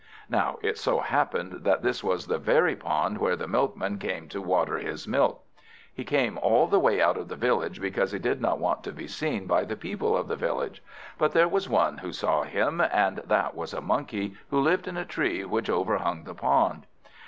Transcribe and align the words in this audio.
Now 0.31 0.57
it 0.63 0.79
so 0.79 1.01
happened 1.01 1.63
that 1.63 1.83
this 1.83 2.03
was 2.03 2.25
the 2.25 2.39
very 2.39 2.75
pond 2.75 3.19
where 3.19 3.35
the 3.35 3.47
Milkman 3.47 3.99
came 3.99 4.27
to 4.29 4.41
water 4.41 4.79
his 4.79 5.07
milk. 5.07 5.43
He 5.93 6.03
came 6.03 6.39
all 6.39 6.65
this 6.65 6.79
way 6.81 6.99
out 6.99 7.17
of 7.17 7.27
the 7.27 7.35
village, 7.35 7.79
because 7.79 8.11
he 8.11 8.17
did 8.17 8.41
not 8.41 8.57
want 8.57 8.83
to 8.85 8.91
be 8.91 9.05
seen 9.07 9.45
by 9.45 9.63
the 9.63 9.75
people 9.75 10.17
of 10.17 10.27
the 10.27 10.35
village. 10.35 10.81
But 11.19 11.33
there 11.33 11.47
was 11.47 11.69
one 11.69 11.99
who 11.99 12.13
saw 12.13 12.41
him; 12.41 12.81
and 12.91 13.17
that 13.17 13.53
was 13.53 13.75
a 13.75 13.79
Monkey, 13.81 14.33
who 14.49 14.59
lived 14.59 14.87
in 14.87 14.97
a 14.97 15.05
tree 15.05 15.45
which 15.45 15.69
overhung 15.69 16.23
the 16.23 16.33
pond. 16.33 16.87